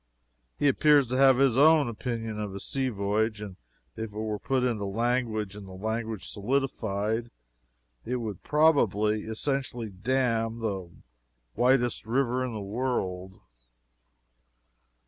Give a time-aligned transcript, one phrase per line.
[0.57, 3.55] He appears to have his own opinion of a sea voyage, and
[3.95, 7.29] if it were put into language and the language solidified,
[8.03, 10.89] it would probably essentially dam the
[11.55, 13.41] widest river in the world.